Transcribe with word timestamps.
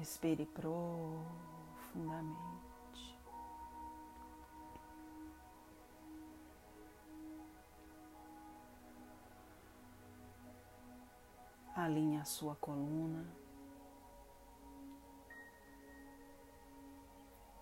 Respire 0.00 0.46
profundamente. 0.46 1.18
Alinhe 11.76 12.18
a 12.18 12.24
sua 12.24 12.56
coluna. 12.56 13.26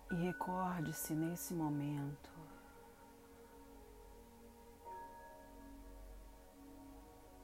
E 0.09 0.15
recorde-se 0.15 1.13
nesse 1.13 1.53
momento 1.53 2.29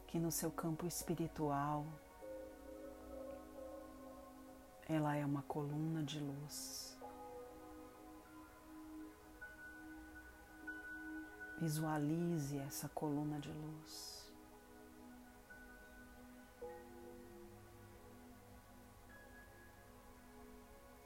que 0.07 0.17
no 0.17 0.31
seu 0.31 0.49
campo 0.49 0.87
espiritual 0.87 1.85
ela 4.87 5.15
é 5.15 5.25
uma 5.25 5.41
coluna 5.43 6.03
de 6.03 6.19
luz. 6.19 6.97
Visualize 11.59 12.57
essa 12.59 12.89
coluna 12.89 13.39
de 13.39 13.51
luz. 13.51 14.25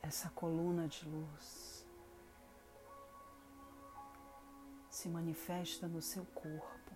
essa 0.10 0.28
coluna 0.32 0.88
de 0.88 1.08
luz 1.08 1.86
se 4.90 5.08
manifesta 5.08 5.88
no 5.88 6.02
seu 6.02 6.26
corpo 6.26 6.92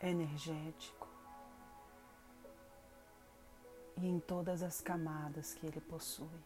energético 0.00 0.97
e 4.00 4.06
em 4.06 4.20
todas 4.20 4.62
as 4.62 4.80
camadas 4.80 5.54
que 5.54 5.66
ele 5.66 5.80
possui. 5.80 6.40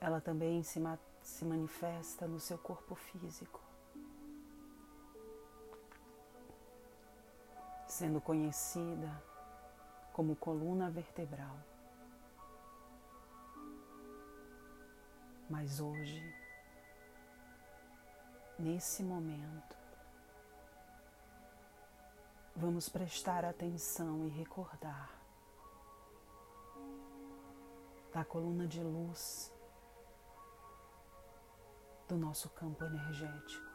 Ela 0.00 0.20
também 0.20 0.62
se, 0.62 0.78
ma 0.78 0.98
se 1.22 1.44
manifesta 1.44 2.26
no 2.26 2.38
seu 2.38 2.58
corpo 2.58 2.94
físico, 2.94 3.60
sendo 7.86 8.20
conhecida 8.20 9.22
como 10.12 10.36
coluna 10.36 10.90
vertebral. 10.90 11.58
Mas 15.48 15.80
hoje, 15.80 16.22
nesse 18.58 19.02
momento, 19.02 19.77
vamos 22.58 22.88
prestar 22.88 23.44
atenção 23.44 24.26
e 24.26 24.30
recordar 24.30 25.08
da 28.12 28.24
coluna 28.24 28.66
de 28.66 28.82
luz 28.82 29.54
do 32.08 32.16
nosso 32.16 32.48
campo 32.50 32.84
energético. 32.84 33.68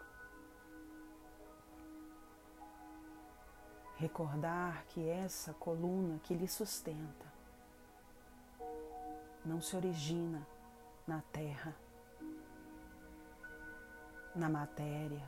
Recordar 3.95 4.83
que 4.87 5.07
essa 5.07 5.53
coluna 5.53 6.19
que 6.19 6.33
lhe 6.33 6.47
sustenta 6.47 7.31
não 9.45 9.61
se 9.61 9.77
origina 9.77 10.45
na 11.07 11.21
terra, 11.31 11.73
na 14.35 14.49
matéria 14.49 15.25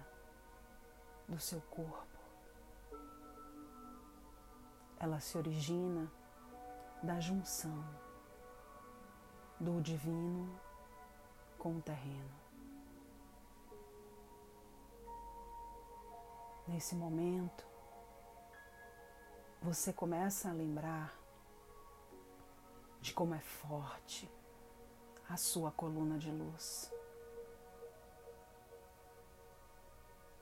do 1.25 1.39
seu 1.39 1.61
corpo. 1.61 2.14
Ela 4.99 5.19
se 5.19 5.37
origina 5.37 6.11
da 7.03 7.19
junção 7.19 7.83
do 9.59 9.81
divino 9.81 10.59
com 11.57 11.77
o 11.77 11.81
terreno. 11.81 12.45
Nesse 16.67 16.95
momento, 16.95 17.65
você 19.61 19.93
começa 19.93 20.49
a 20.49 20.53
lembrar 20.53 21.13
de 23.01 23.13
como 23.13 23.35
é 23.35 23.39
forte 23.39 24.29
a 25.29 25.37
sua 25.37 25.71
coluna 25.71 26.17
de 26.17 26.31
luz. 26.31 26.91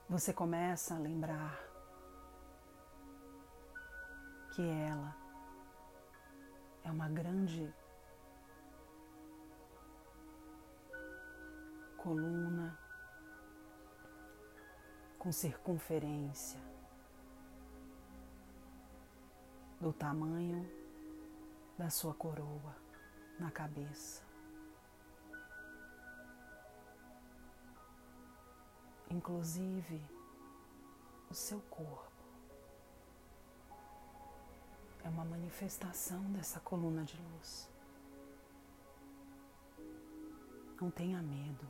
Você 0.09 0.31
começa 0.31 0.95
a 0.95 0.97
lembrar 0.97 1.72
que 4.55 4.61
ela 4.61 5.15
é 6.83 6.91
uma 6.91 7.09
grande 7.09 7.73
coluna 11.97 12.77
com 15.17 15.31
circunferência 15.31 16.59
do 19.81 19.91
tamanho 19.91 20.69
da 21.75 21.89
sua 21.89 22.13
coroa 22.13 22.75
na 23.39 23.49
cabeça. 23.49 24.21
Inclusive 29.09 29.99
o 31.29 31.33
seu 31.33 31.59
corpo 31.61 32.12
é 35.03 35.09
uma 35.09 35.25
manifestação 35.25 36.21
dessa 36.31 36.59
coluna 36.59 37.03
de 37.03 37.17
luz. 37.17 37.69
Não 40.79 40.89
tenha 40.91 41.21
medo, 41.21 41.67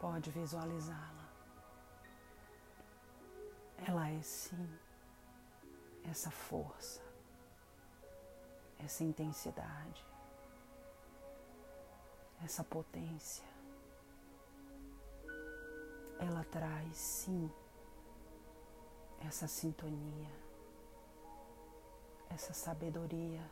pode 0.00 0.30
visualizá-la. 0.30 1.26
Ela 3.86 4.10
é 4.10 4.22
sim 4.22 4.68
essa 6.04 6.30
força, 6.30 7.02
essa 8.78 9.04
intensidade, 9.04 10.04
essa 12.44 12.64
potência. 12.64 13.44
Ela 16.18 16.44
traz 16.44 16.96
sim 16.96 17.50
essa 19.20 19.46
sintonia, 19.46 20.30
essa 22.30 22.52
sabedoria, 22.52 23.50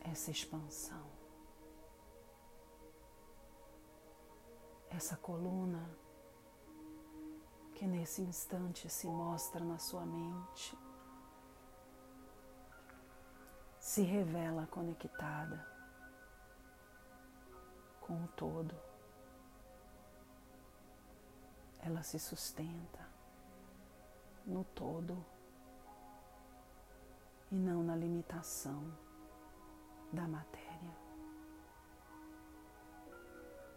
essa 0.00 0.30
expansão. 0.30 1.06
Essa 4.90 5.16
coluna 5.16 5.88
que 7.74 7.86
nesse 7.86 8.20
instante 8.22 8.88
se 8.90 9.06
mostra 9.06 9.64
na 9.64 9.78
sua 9.78 10.04
mente, 10.04 10.76
se 13.78 14.02
revela 14.02 14.66
conectada 14.66 15.66
com 18.00 18.24
o 18.24 18.28
todo. 18.28 18.74
Ela 21.78 22.02
se 22.02 22.18
sustenta 22.18 23.08
no 24.44 24.64
todo 24.64 25.24
e 27.50 27.56
não 27.56 27.82
na 27.82 27.96
limitação 27.96 28.82
da 30.12 30.26
matéria. 30.26 30.70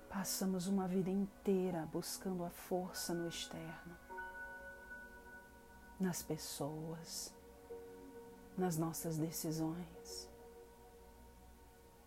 Passamos 0.10 0.68
uma 0.68 0.88
vida 0.88 1.10
inteira 1.10 1.88
buscando 1.92 2.44
a 2.44 2.50
força 2.50 3.14
no 3.14 3.28
externo, 3.28 3.98
nas 6.00 6.22
pessoas, 6.22 7.34
nas 8.56 8.78
nossas 8.78 9.18
decisões, 9.18 10.30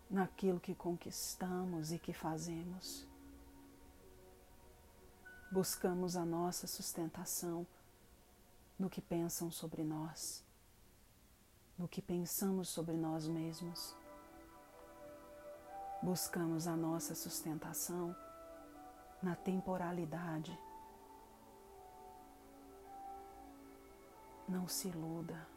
naquilo 0.09 0.59
que 0.59 0.73
conquistamos 0.73 1.91
e 1.91 1.99
que 1.99 2.13
fazemos. 2.13 3.05
Buscamos 5.51 6.15
a 6.15 6.25
nossa 6.25 6.65
sustentação 6.65 7.67
no 8.79 8.89
que 8.89 9.01
pensam 9.01 9.51
sobre 9.51 9.83
nós, 9.83 10.46
no 11.77 11.87
que 11.87 12.01
pensamos 12.01 12.69
sobre 12.69 12.95
nós 12.95 13.27
mesmos 13.27 13.95
buscamos 16.01 16.67
a 16.67 16.75
nossa 16.75 17.15
sustentação 17.15 18.15
na 19.21 19.35
temporalidade. 19.35 20.57
Não 24.47 24.67
se 24.67 24.87
iluda. 24.87 25.47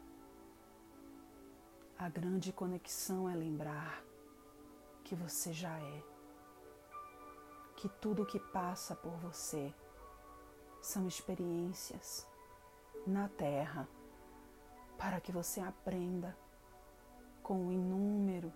A 1.97 2.09
grande 2.09 2.51
conexão 2.51 3.29
é 3.29 3.35
lembrar 3.35 4.03
que 5.03 5.15
você 5.15 5.53
já 5.53 5.79
é, 5.79 6.03
que 7.77 7.87
tudo 7.87 8.25
que 8.25 8.39
passa 8.39 8.95
por 8.95 9.13
você 9.17 9.73
são 10.81 11.07
experiências 11.07 12.27
na 13.05 13.29
Terra 13.29 13.87
para 15.01 15.19
que 15.19 15.31
você 15.31 15.59
aprenda 15.59 16.37
com 17.41 17.65
o 17.65 17.71
inúmero, 17.71 18.53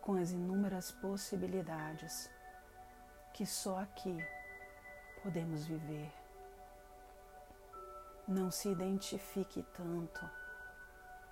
com 0.00 0.14
as 0.14 0.30
inúmeras 0.30 0.92
possibilidades 0.92 2.30
que 3.34 3.44
só 3.44 3.80
aqui 3.80 4.16
podemos 5.24 5.66
viver. 5.66 6.12
Não 8.28 8.48
se 8.48 8.68
identifique 8.68 9.60
tanto 9.74 10.30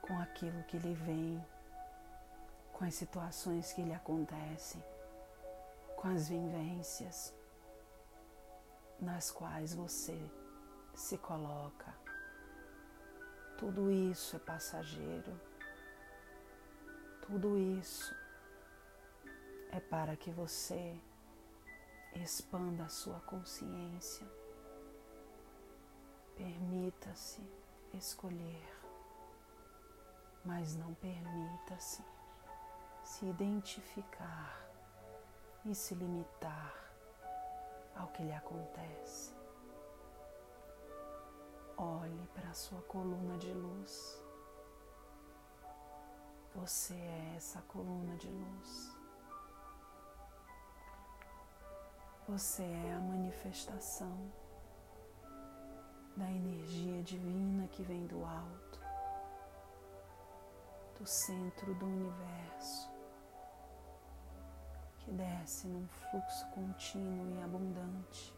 com 0.02 0.19
aquilo 0.19 0.64
que 0.64 0.76
lhe 0.76 0.94
vem, 0.94 1.46
com 2.72 2.84
as 2.84 2.96
situações 2.96 3.72
que 3.72 3.84
lhe 3.84 3.94
acontecem, 3.94 4.82
com 5.96 6.08
as 6.08 6.28
vivências 6.28 7.32
nas 9.00 9.31
quais 9.31 9.75
você 9.75 10.20
se 10.92 11.16
coloca. 11.19 12.00
Tudo 13.61 13.91
isso 13.91 14.37
é 14.37 14.39
passageiro. 14.39 15.39
Tudo 17.21 17.59
isso 17.59 18.17
é 19.71 19.79
para 19.79 20.17
que 20.17 20.31
você 20.31 20.99
expanda 22.15 22.85
a 22.85 22.89
sua 22.89 23.21
consciência. 23.21 24.27
Permita-se 26.35 27.43
escolher, 27.93 28.67
mas 30.43 30.75
não 30.75 30.95
permita-se 30.95 32.03
se 33.05 33.27
identificar 33.27 34.59
e 35.67 35.75
se 35.75 35.95
limitar 35.95 36.75
ao 37.95 38.09
que 38.09 38.23
lhe 38.23 38.33
acontece. 38.33 39.39
Olhe 41.82 42.29
para 42.35 42.50
a 42.50 42.53
sua 42.53 42.82
coluna 42.82 43.38
de 43.38 43.50
luz. 43.55 44.23
Você 46.55 46.93
é 46.93 47.32
essa 47.38 47.62
coluna 47.62 48.15
de 48.17 48.29
luz. 48.29 48.99
Você 52.29 52.65
é 52.65 52.93
a 52.93 53.00
manifestação 53.00 54.31
da 56.19 56.31
energia 56.31 57.03
divina 57.03 57.67
que 57.69 57.83
vem 57.83 58.06
do 58.06 58.26
alto, 58.26 58.79
do 60.99 61.06
centro 61.06 61.75
do 61.76 61.87
universo, 61.87 62.91
que 64.99 65.11
desce 65.12 65.67
num 65.67 65.88
fluxo 65.88 66.47
contínuo 66.50 67.31
e 67.31 67.43
abundante, 67.43 68.35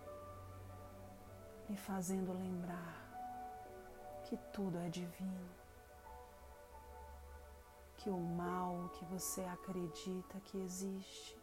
lhe 1.69 1.77
fazendo 1.77 2.33
lembrar 2.33 3.02
que 4.33 4.39
tudo 4.51 4.79
é 4.79 4.89
divino, 4.89 5.51
que 7.99 8.09
o 8.09 8.17
mal 8.17 8.89
que 8.95 9.05
você 9.05 9.43
acredita 9.43 10.41
que 10.41 10.57
existe 10.57 11.39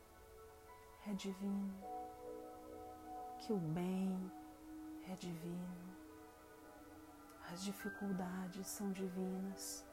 é 1.07 1.13
divino, 1.13 1.71
que 3.37 3.53
o 3.53 3.57
bem 3.57 4.31
é 5.07 5.13
divino, 5.13 5.95
as 7.51 7.63
dificuldades 7.63 8.65
são 8.65 8.91
divinas, 8.91 9.85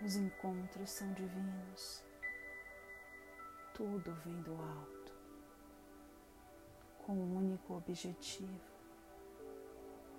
os 0.00 0.14
encontros 0.14 0.90
são 0.90 1.12
divinos, 1.12 2.04
tudo 3.74 4.14
vem 4.24 4.40
do 4.42 4.52
alto, 4.52 5.12
com 7.04 7.14
um 7.14 7.36
único 7.36 7.74
objetivo 7.74 8.75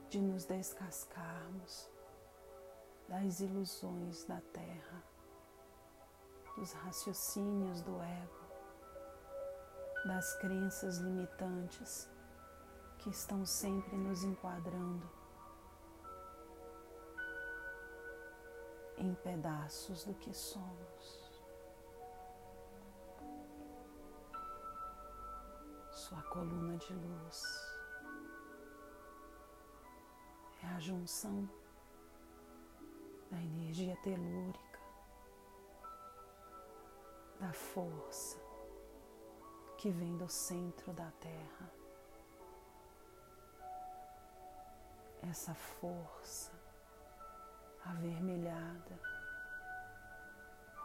de 0.10 0.22
nos 0.22 0.46
descascarmos 0.46 1.90
das 3.10 3.42
ilusões 3.42 4.24
da 4.26 4.40
terra, 4.54 5.04
dos 6.56 6.72
raciocínios 6.72 7.82
do 7.82 8.02
ego, 8.02 8.48
das 10.06 10.34
crenças 10.40 11.00
limitantes 11.00 12.10
que 13.00 13.10
estão 13.10 13.46
sempre 13.46 13.98
nos 13.98 14.24
enquadrando 14.24 15.10
em 18.98 19.14
pedaços 19.16 20.06
do 20.06 20.14
que 20.14 20.34
somos. 20.34 21.28
Sua 25.92 26.22
coluna 26.24 26.78
de 26.78 26.94
luz 26.94 27.67
a 30.76 30.80
junção 30.80 31.50
da 33.32 33.38
energia 33.38 33.96
telúrica, 33.98 34.80
da 37.40 37.52
força 37.54 38.40
que 39.78 39.92
vem 39.92 40.18
do 40.18 40.28
centro 40.30 40.94
da 40.94 41.12
Terra. 41.20 41.72
Essa 45.22 45.54
força 45.54 46.52
avermelhada 47.84 49.00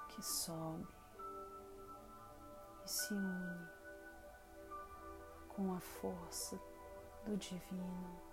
que 0.08 0.22
sobe 0.22 0.94
e 2.84 2.90
se 2.90 3.14
une 3.14 3.68
com 5.48 5.74
a 5.74 5.80
força 5.80 6.58
do 7.24 7.36
divino 7.36 8.31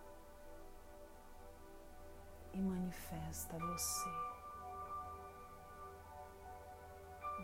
e 2.53 2.61
manifesta 2.61 3.57
você. 3.57 4.09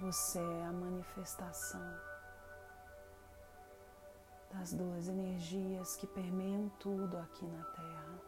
Você 0.01 0.39
é 0.39 0.65
a 0.65 0.73
manifestação 0.73 1.81
das 4.51 4.73
duas 4.73 5.07
energias 5.07 5.95
que 5.95 6.07
permeiam 6.07 6.69
tudo 6.79 7.17
aqui 7.17 7.45
na 7.45 7.63
Terra. 7.63 8.21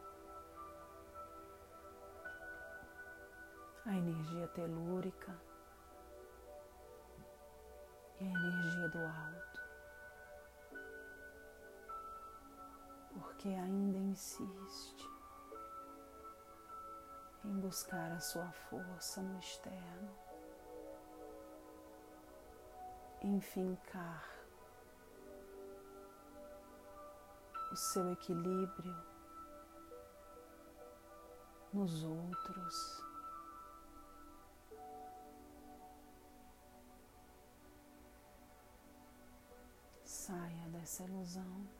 A 3.86 3.96
energia 3.96 4.48
telúrica 4.48 5.38
e 8.20 8.24
a 8.24 8.30
energia 8.30 8.88
do 8.88 8.98
alto. 8.98 9.60
Porque 13.12 13.48
ainda 13.48 13.98
insiste 13.98 15.17
em 17.44 17.60
buscar 17.60 18.12
a 18.12 18.20
sua 18.20 18.50
força 18.50 19.22
no 19.22 19.38
externo, 19.38 20.10
em 23.22 23.40
fincar 23.40 24.28
o 27.70 27.76
seu 27.76 28.12
equilíbrio 28.12 28.96
nos 31.72 32.02
outros. 32.04 33.04
Saia 40.04 40.68
dessa 40.68 41.04
ilusão. 41.04 41.77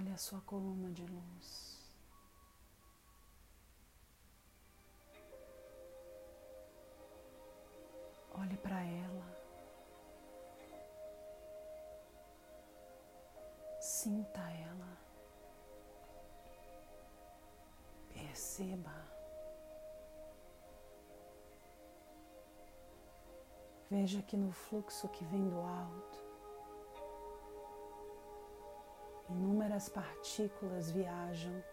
Olhe 0.00 0.12
a 0.12 0.16
sua 0.16 0.40
coluna 0.40 0.90
de 0.92 1.04
luz. 1.04 1.92
Olhe 8.30 8.56
para 8.56 8.82
ela. 8.82 9.26
Sinta 13.78 14.40
ela. 14.40 14.98
Perceba. 18.08 19.06
Veja 23.90 24.22
que 24.22 24.34
no 24.38 24.50
fluxo 24.50 25.10
que 25.10 25.26
vem 25.26 25.46
do 25.46 25.60
alto, 25.60 26.29
Inúmeras 29.30 29.88
partículas 29.88 30.90
viajam, 30.90 31.64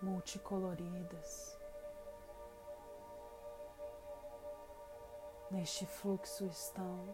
multicoloridas. 0.00 1.58
Neste 5.50 5.84
fluxo 5.84 6.46
estão 6.46 7.12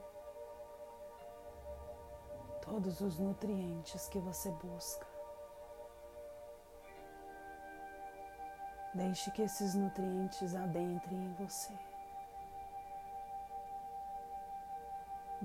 todos 2.63 3.01
os 3.01 3.19
nutrientes 3.19 4.09
que 4.09 4.19
você 4.19 4.51
busca. 4.51 5.07
Deixe 8.95 9.31
que 9.31 9.41
esses 9.41 9.75
nutrientes 9.75 10.55
adentrem 10.55 11.19
em 11.19 11.33
você. 11.35 11.96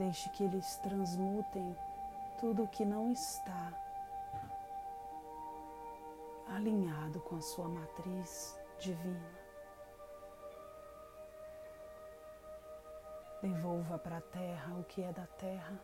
Deixe 0.02 0.30
que 0.30 0.44
eles 0.44 0.78
transmutem 0.78 1.78
tudo 2.40 2.64
o 2.64 2.68
que 2.68 2.84
não 2.84 3.12
está 3.12 3.72
alinhado 6.48 7.22
com 7.22 7.36
a 7.36 7.42
sua 7.42 7.70
matriz 7.70 8.60
divina. 8.80 9.32
Devolva 13.44 14.00
para 14.00 14.18
a 14.18 14.22
terra 14.22 14.80
o 14.80 14.84
que 14.86 15.04
é 15.04 15.14
da 15.14 15.28
terra. 15.28 15.80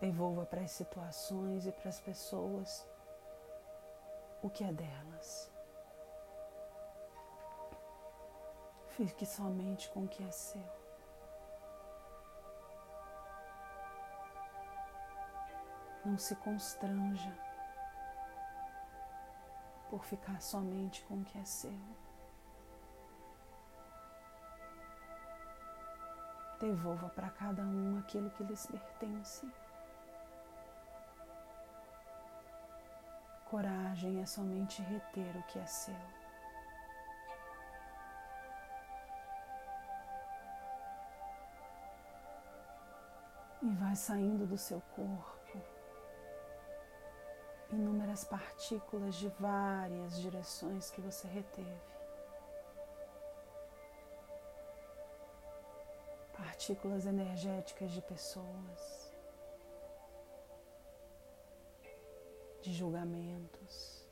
Devolva 0.00 0.44
para 0.46 0.62
as 0.62 0.72
situações 0.72 1.64
e 1.64 1.70
para 1.70 1.90
as 1.90 2.00
pessoas 2.00 2.84
o 4.42 4.50
que 4.50 4.64
é 4.64 4.72
delas. 4.72 5.55
Fique 8.96 9.26
somente 9.26 9.90
com 9.90 10.04
o 10.04 10.08
que 10.08 10.24
é 10.24 10.30
seu. 10.30 10.64
Não 16.02 16.16
se 16.16 16.34
constranja 16.36 17.30
por 19.90 20.02
ficar 20.02 20.40
somente 20.40 21.04
com 21.04 21.20
o 21.20 21.24
que 21.24 21.36
é 21.36 21.44
seu. 21.44 21.78
Devolva 26.58 27.10
para 27.10 27.28
cada 27.28 27.64
um 27.64 27.98
aquilo 27.98 28.30
que 28.30 28.44
lhes 28.44 28.66
pertence. 28.66 29.46
Coragem 33.44 34.22
é 34.22 34.24
somente 34.24 34.80
reter 34.80 35.36
o 35.36 35.42
que 35.42 35.58
é 35.58 35.66
seu. 35.66 36.25
Vai 43.86 43.94
saindo 43.94 44.44
do 44.44 44.58
seu 44.58 44.80
corpo. 44.96 45.58
Inúmeras 47.70 48.24
partículas 48.24 49.14
de 49.14 49.28
várias 49.38 50.20
direções 50.20 50.90
que 50.90 51.00
você 51.00 51.28
reteve. 51.28 51.94
Partículas 56.36 57.06
energéticas 57.06 57.92
de 57.92 58.02
pessoas. 58.02 59.14
De 62.60 62.72
julgamentos, 62.72 64.04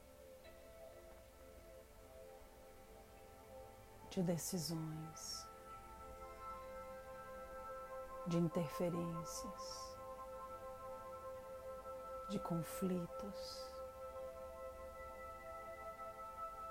de 4.10 4.22
decisões, 4.22 5.43
de 8.26 8.38
interferências, 8.38 9.98
de 12.30 12.38
conflitos, 12.38 13.70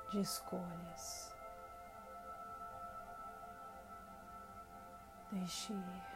de 0.10 0.20
escolhas. 0.20 1.36
Deixe 5.32 5.74
ir. 5.74 6.14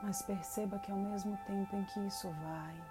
Mas 0.00 0.22
perceba 0.22 0.78
que 0.78 0.92
ao 0.92 0.98
mesmo 0.98 1.36
tempo 1.44 1.74
em 1.74 1.84
que 1.86 2.06
isso 2.06 2.30
vai, 2.30 2.82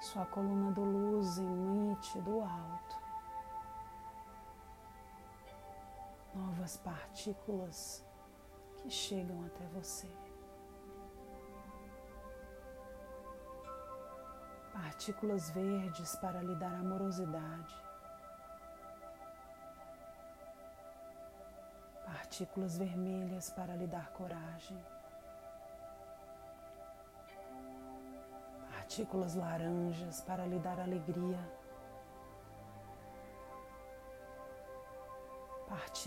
sua 0.00 0.26
coluna 0.26 0.70
do 0.72 0.84
luz 0.84 1.38
emite 1.38 2.20
do 2.20 2.42
alto 2.42 2.97
novas 6.38 6.76
partículas 6.78 8.04
que 8.76 8.90
chegam 8.90 9.44
até 9.46 9.66
você. 9.68 10.08
Partículas 14.72 15.50
verdes 15.50 16.14
para 16.16 16.40
lhe 16.42 16.54
dar 16.56 16.74
amorosidade. 16.74 17.88
partículas 22.28 22.78
vermelhas 22.78 23.50
para 23.50 23.74
lhe 23.74 23.86
dar 23.86 24.10
coragem, 24.12 24.78
partículas 28.70 29.34
laranjas 29.34 30.20
para 30.20 30.46
lhe 30.46 30.58
dar 30.58 30.78
alegria, 30.78 31.38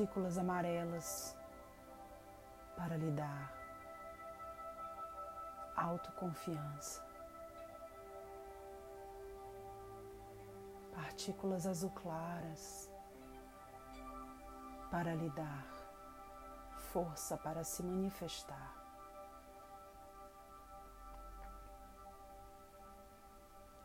partículas 0.01 0.37
amarelas 0.39 1.37
para 2.75 2.97
lhe 2.97 3.11
dar 3.11 3.53
autoconfiança. 5.75 7.05
Partículas 10.91 11.67
azul 11.67 11.91
claras 11.91 12.89
para 14.89 15.13
lhe 15.13 15.29
dar 15.29 15.67
força 16.91 17.37
para 17.37 17.63
se 17.63 17.83
manifestar. 17.83 18.73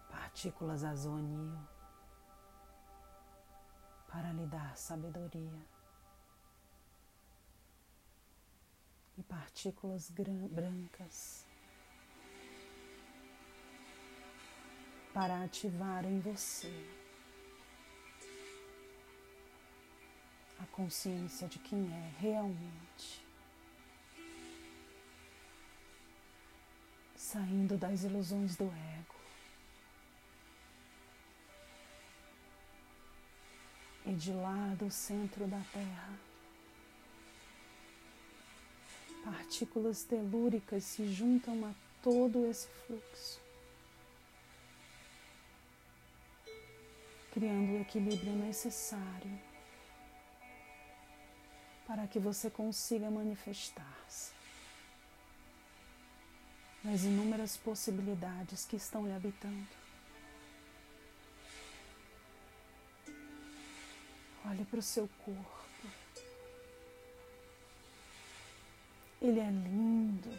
Partículas 0.08 0.82
azonil 0.82 1.54
para 4.08 4.32
lhe 4.32 4.46
dar 4.46 4.74
sabedoria. 4.78 5.75
E 9.18 9.22
partículas 9.22 10.10
brancas 10.10 11.46
para 15.16 15.42
ativar 15.42 16.04
em 16.04 16.20
você 16.20 16.70
a 20.60 20.66
consciência 20.66 21.48
de 21.48 21.58
quem 21.58 21.90
é 21.90 22.12
realmente. 22.18 23.24
Saindo 27.16 27.78
das 27.78 28.04
ilusões 28.04 28.56
do 28.56 28.64
ego. 28.64 29.14
E 34.04 34.12
de 34.12 34.32
lá 34.32 34.74
do 34.78 34.90
centro 34.90 35.46
da 35.46 35.60
Terra, 35.72 36.12
partículas 39.26 40.04
telúricas 40.04 40.84
se 40.84 41.12
juntam 41.12 41.64
a 41.66 41.74
todo 42.00 42.48
esse 42.48 42.68
fluxo, 42.86 43.40
criando 47.32 47.72
o 47.72 47.80
equilíbrio 47.80 48.32
necessário 48.36 49.40
para 51.88 52.06
que 52.06 52.20
você 52.20 52.48
consiga 52.48 53.10
manifestar-se 53.10 54.32
nas 56.84 57.02
inúmeras 57.02 57.56
possibilidades 57.56 58.64
que 58.64 58.76
estão 58.76 59.04
lhe 59.06 59.12
habitando. 59.12 59.66
Olhe 64.44 64.64
para 64.66 64.78
o 64.78 64.82
seu 64.82 65.08
corpo. 65.24 65.65
Ele 69.20 69.40
é 69.40 69.50
lindo, 69.50 70.30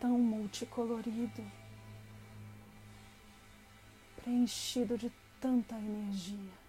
tão 0.00 0.18
multicolorido, 0.18 1.44
preenchido 4.16 4.96
de 4.96 5.12
tanta 5.40 5.76
energia. 5.76 6.62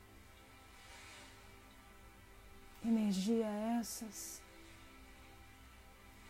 Energia 2.83 3.47
essas 3.79 4.41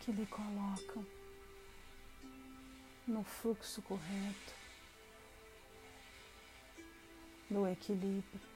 que 0.00 0.12
lhe 0.12 0.26
colocam 0.26 1.04
no 3.06 3.24
fluxo 3.24 3.82
correto, 3.82 4.54
no 7.50 7.66
equilíbrio. 7.66 8.53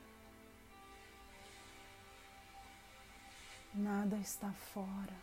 Nada 3.79 4.17
está 4.17 4.53
fora, 4.53 5.15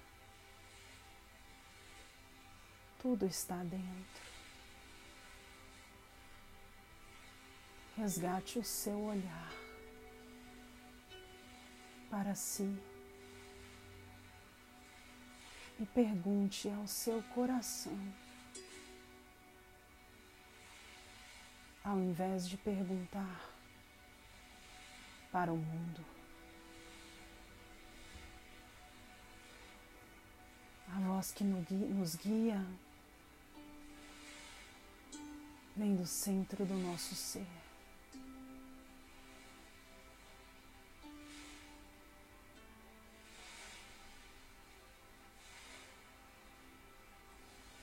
tudo 3.02 3.26
está 3.26 3.58
dentro. 3.66 4.24
Resgate 7.98 8.58
o 8.58 8.64
seu 8.64 8.98
olhar 8.98 9.52
para 12.10 12.34
si 12.34 12.82
e 15.78 15.86
pergunte 15.88 16.70
ao 16.70 16.88
seu 16.88 17.22
coração 17.34 18.00
ao 21.84 22.00
invés 22.00 22.48
de 22.48 22.56
perguntar 22.56 23.52
para 25.30 25.52
o 25.52 25.58
mundo. 25.58 26.15
Voz 31.26 31.32
que 31.32 31.44
nos 31.44 32.16
guia 32.16 32.64
vem 35.76 35.96
do 35.96 36.06
centro 36.06 36.66
do 36.66 36.76
nosso 36.76 37.16
ser. 37.16 37.48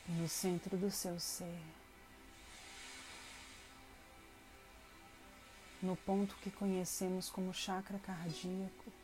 E 0.09 0.13
no 0.13 0.29
centro 0.29 0.77
do 0.77 0.91
seu 0.91 1.19
ser, 1.19 1.63
no 5.81 5.97
ponto 5.97 6.37
que 6.37 6.51
conhecemos 6.51 7.31
como 7.31 7.53
chakra 7.53 7.99
cardíaco, 7.99 9.02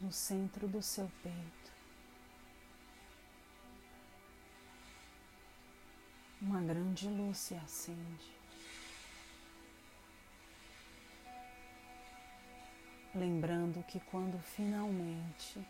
no 0.00 0.10
centro 0.10 0.66
do 0.66 0.82
seu 0.82 1.10
peito. 1.22 1.70
Uma 6.40 6.62
grande 6.62 7.06
luz 7.06 7.36
se 7.36 7.54
acende. 7.54 8.40
Lembrando 13.14 13.82
que 13.82 14.00
quando 14.00 14.38
finalmente 14.38 15.60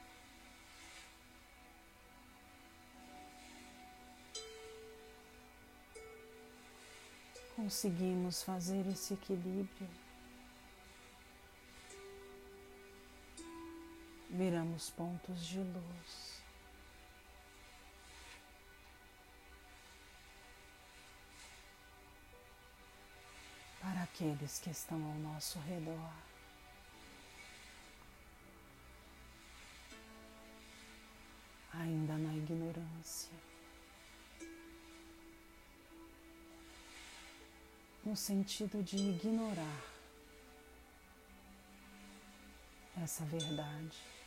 conseguimos 7.56 8.42
fazer 8.42 8.86
esse 8.86 9.14
equilíbrio, 9.14 9.88
viramos 14.40 14.88
pontos 14.88 15.46
de 15.46 15.58
luz. 15.58 16.42
Para 23.82 24.02
aqueles 24.04 24.58
que 24.58 24.70
estão 24.70 24.96
ao 24.96 25.14
nosso 25.16 25.58
redor. 25.58 26.12
Ainda 31.74 32.16
na 32.16 32.34
ignorância. 32.34 33.38
no 38.02 38.16
sentido 38.16 38.82
de 38.82 38.96
ignorar 38.96 39.84
essa 42.96 43.24
verdade. 43.26 44.19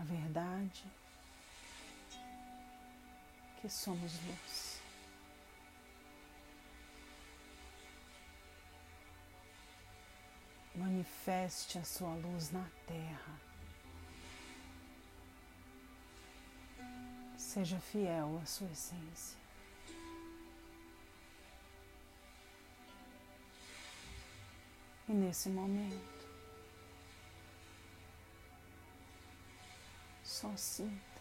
A 0.00 0.04
verdade 0.04 0.82
que 3.60 3.68
somos 3.68 4.12
luz. 4.24 4.80
Manifeste 10.74 11.78
a 11.78 11.84
sua 11.84 12.14
luz 12.14 12.50
na 12.50 12.66
terra. 12.86 13.40
Seja 17.36 17.78
fiel 17.78 18.40
à 18.42 18.46
sua 18.46 18.70
essência. 18.70 19.38
E 25.06 25.12
nesse 25.12 25.50
momento, 25.50 26.19
só 30.40 30.56
sinta. 30.56 31.20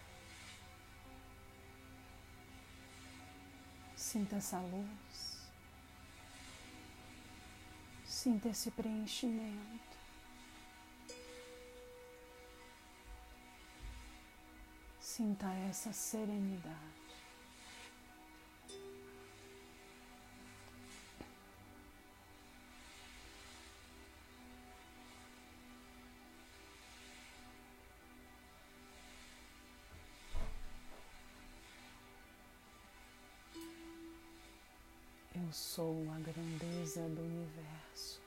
Sinta 3.93 4.37
essa 4.37 4.61
luz. 4.61 5.49
Sinta 8.05 8.47
esse 8.47 8.71
preenchimento. 8.71 9.97
Sinta 15.01 15.47
essa 15.69 15.91
serenidade. 15.91 16.98
Sou 35.59 36.05
a 36.15 36.19
grandeza 36.19 37.01
do 37.09 37.21
universo. 37.21 38.19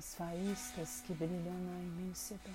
as 0.00 0.14
faíscas 0.14 1.02
que 1.02 1.12
brilham 1.12 1.52
na 1.52 1.78
imensidão. 1.78 2.54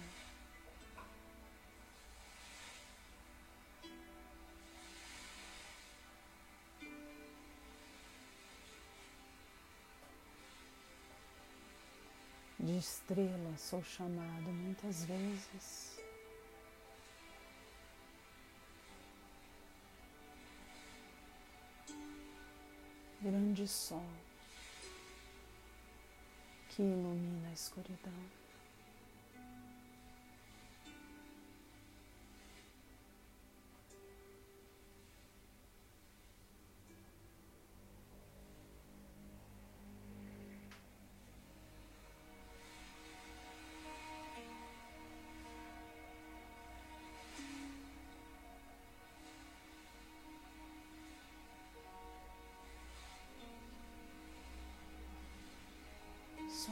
De 12.60 12.80
estrela 12.80 13.56
sou 13.60 13.84
chamado 13.84 14.52
muitas 14.52 15.06
vezes. 15.06 15.95
Grande 23.26 23.68
sol 23.68 24.06
que 26.70 26.84
ilumina 26.84 27.50
a 27.50 27.54
escuridão. 27.54 28.14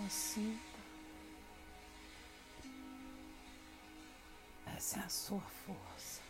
Sinta. 0.10 0.80
Essa 4.76 5.00
é 5.00 5.04
a 5.04 5.10
sua 5.10 5.42
força. 5.42 6.22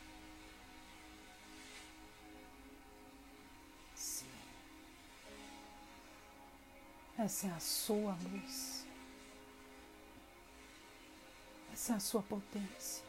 Sim. 3.95 4.27
Essa 7.17 7.47
é 7.47 7.51
a 7.51 7.59
sua 7.59 8.17
luz. 8.23 8.85
Essa 11.71 11.93
é 11.93 11.95
a 11.95 11.99
sua 11.99 12.21
potência. 12.21 13.03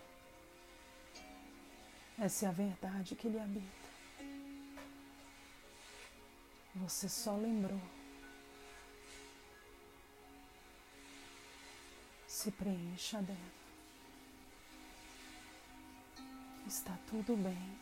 Essa 2.19 2.47
é 2.47 2.49
a 2.49 2.53
verdade 2.53 3.15
que 3.17 3.29
lhe 3.29 3.39
habita. 3.39 3.85
Você 6.77 7.09
só 7.09 7.37
lembrou 7.37 7.81
se 12.45 12.51
preencha 12.51 13.23
dela. 13.23 13.39
Está 16.67 16.95
tudo 17.09 17.35
bem. 17.39 17.79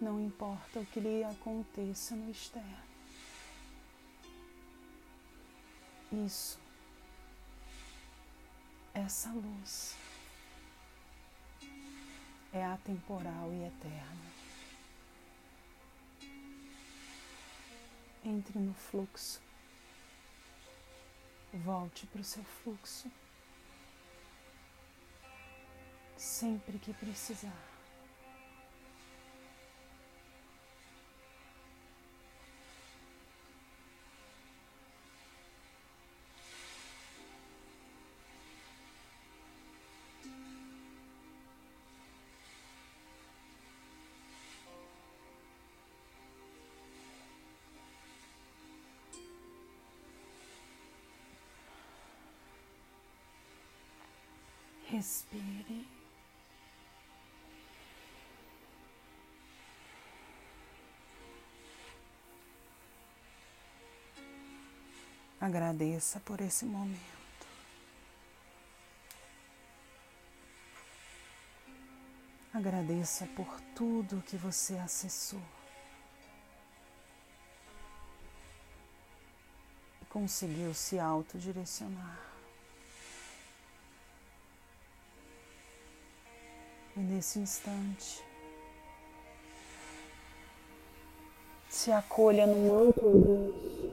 Não 0.00 0.20
importa 0.20 0.78
o 0.78 0.86
que 0.86 1.00
lhe 1.00 1.24
aconteça 1.24 2.14
no 2.14 2.30
externo. 2.30 2.86
Isso, 6.24 6.60
essa 8.94 9.28
luz 9.32 9.96
é 12.52 12.64
atemporal 12.64 13.52
e 13.52 13.66
eterna. 13.66 14.35
Entre 18.26 18.58
no 18.58 18.74
fluxo. 18.74 19.40
Volte 21.54 22.08
para 22.08 22.20
o 22.20 22.24
seu 22.24 22.42
fluxo. 22.42 23.08
Sempre 26.16 26.76
que 26.80 26.92
precisar. 26.92 27.75
Respire. 55.06 55.86
Agradeça 65.40 66.18
por 66.18 66.40
esse 66.40 66.64
momento. 66.64 66.98
Agradeça 72.52 73.26
por 73.28 73.60
tudo 73.76 74.20
que 74.22 74.36
você 74.36 74.76
acessou 74.78 75.42
e 80.02 80.04
conseguiu 80.06 80.74
se 80.74 80.98
autodirecionar. 80.98 82.35
E 86.96 87.00
nesse 87.00 87.38
instante, 87.38 88.24
se 91.68 91.92
acolha 91.92 92.46
num 92.46 92.88
amplo 92.88 93.10
abraço. 93.10 93.86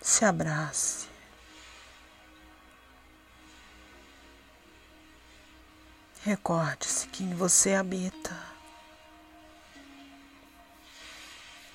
Se 0.00 0.24
abrace. 0.24 1.08
Recorde-se 6.24 7.06
que 7.08 7.22
em 7.22 7.34
você 7.34 7.74
habita. 7.74 8.51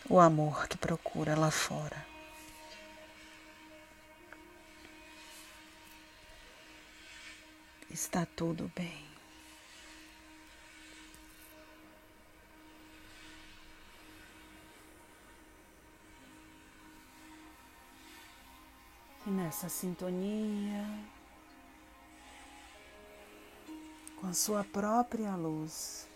O 0.09 0.19
amor 0.19 0.67
que 0.67 0.77
procura 0.77 1.35
lá 1.35 1.51
fora. 1.51 2.05
Está 7.89 8.25
tudo 8.25 8.71
bem. 8.75 9.05
E 19.25 19.29
nessa 19.29 19.67
sintonia 19.67 20.85
com 24.15 24.27
a 24.27 24.33
sua 24.33 24.63
própria 24.63 25.35
luz. 25.35 26.07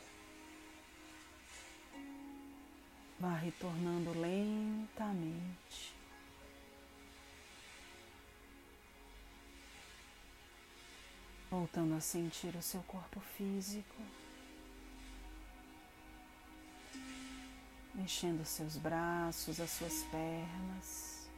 Vá 3.22 3.36
retornando 3.36 4.20
lentamente. 4.20 5.94
Voltando 11.52 11.94
a 11.94 12.02
sentir 12.02 12.56
o 12.56 12.62
seu 12.64 12.82
corpo 12.82 13.20
físico. 13.20 13.96
Mexendo 17.94 18.44
seus 18.44 18.76
braços, 18.76 19.60
as 19.60 19.70
suas 19.70 20.02
pernas. 20.06 21.30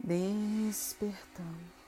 Despertando. 0.00 1.85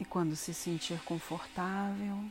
E 0.00 0.04
quando 0.04 0.34
se 0.34 0.54
sentir 0.54 0.98
confortável, 1.04 2.24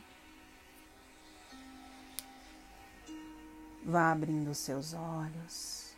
vá 3.84 4.10
abrindo 4.10 4.52
seus 4.56 4.92
olhos, 4.92 5.96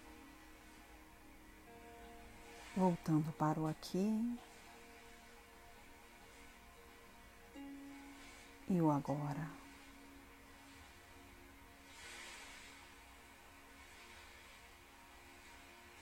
voltando 2.76 3.32
para 3.32 3.58
o 3.58 3.66
aqui 3.66 4.38
e 8.68 8.78
o 8.78 8.90
agora. 8.90 9.61